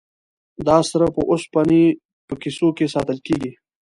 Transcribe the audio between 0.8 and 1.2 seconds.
سره